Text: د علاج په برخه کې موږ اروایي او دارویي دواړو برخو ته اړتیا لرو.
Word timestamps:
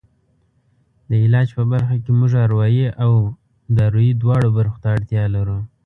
د 1.09 1.11
علاج 1.23 1.47
په 1.57 1.63
برخه 1.71 1.95
کې 2.03 2.11
موږ 2.19 2.31
اروایي 2.45 2.87
او 3.03 3.13
دارویي 3.77 4.13
دواړو 4.21 4.47
برخو 4.57 4.77
ته 4.83 4.87
اړتیا 4.95 5.23
لرو. 5.35 5.57